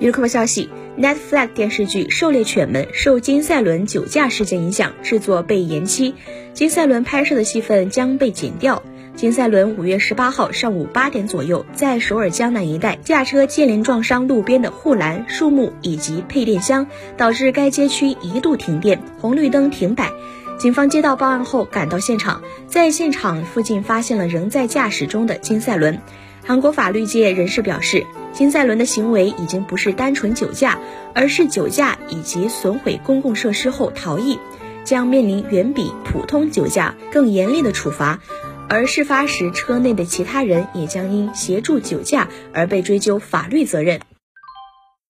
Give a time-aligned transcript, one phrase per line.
[0.00, 0.68] 娱乐快报消息
[0.98, 6.14] ，Netflix 电视剧《狩猎犬们》受金赛纶酒驾事件影响，制作被延期，
[6.52, 8.82] 金赛纶拍摄的戏份将被剪掉。
[9.14, 20.10] 金赛纶五月十八号上午八点左右，在首尔江南一带驾车接连撞伤路边的护栏、树木以及配电箱，导致该街区一度停电，红绿灯停摆。
[20.58, 26.00] 警方接到报案后赶到现场，在现场附近发现了仍在驾驶中的金赛纶。
[26.44, 28.04] 韩国法律界人士表示，
[28.34, 30.78] 金赛伦的行为已经不是单纯酒驾，
[31.14, 34.38] 而是酒驾以及损毁公共设施后逃逸，
[34.84, 38.20] 将面临远比普通酒驾更严厉的处罚。
[38.68, 44.00] 而事发时车内的其他人也将因协助酒驾而被追究法律责任。